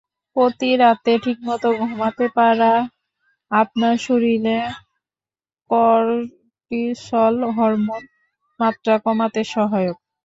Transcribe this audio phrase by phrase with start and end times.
[0.35, 2.71] প্রতিরাতে ঠিকমতো ঘুমাতে পারা
[3.51, 4.57] আপনার শরীরে
[5.69, 8.09] করটিসল হরমোনের
[8.59, 9.97] মাত্রা কমাতে সহায়ক।